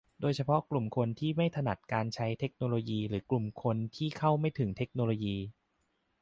[0.21, 5.35] โดยเฉพาะกลุ่มคนที่ไม่ถนัดการใช้เทคโนโลยี หรือ กลุ่มคนที่เข้าไม่ถึงเทคโนโลยี